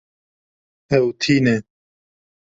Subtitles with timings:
[0.97, 1.55] Ew tîne.